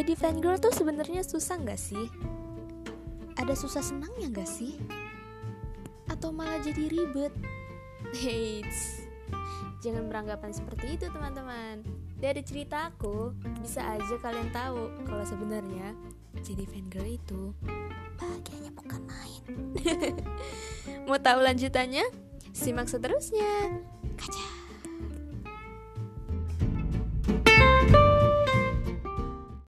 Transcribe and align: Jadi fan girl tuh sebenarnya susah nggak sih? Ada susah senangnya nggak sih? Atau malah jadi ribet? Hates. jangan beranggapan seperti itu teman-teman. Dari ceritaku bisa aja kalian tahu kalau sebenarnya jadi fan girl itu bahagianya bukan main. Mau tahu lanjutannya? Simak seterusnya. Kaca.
Jadi 0.00 0.16
fan 0.16 0.40
girl 0.40 0.56
tuh 0.56 0.72
sebenarnya 0.72 1.20
susah 1.20 1.60
nggak 1.60 1.76
sih? 1.76 2.08
Ada 3.36 3.52
susah 3.52 3.84
senangnya 3.84 4.32
nggak 4.32 4.48
sih? 4.48 4.80
Atau 6.08 6.32
malah 6.32 6.56
jadi 6.64 6.88
ribet? 6.88 7.28
Hates. 8.16 9.04
jangan 9.84 10.08
beranggapan 10.08 10.56
seperti 10.56 10.96
itu 10.96 11.04
teman-teman. 11.12 11.84
Dari 12.16 12.40
ceritaku 12.40 13.36
bisa 13.60 13.84
aja 13.92 14.16
kalian 14.24 14.48
tahu 14.56 14.88
kalau 15.04 15.20
sebenarnya 15.28 15.92
jadi 16.40 16.64
fan 16.64 16.88
girl 16.88 17.04
itu 17.04 17.52
bahagianya 18.16 18.72
bukan 18.72 19.04
main. 19.04 19.44
Mau 21.12 21.20
tahu 21.20 21.44
lanjutannya? 21.44 22.08
Simak 22.56 22.88
seterusnya. 22.88 23.84
Kaca. 24.16 24.69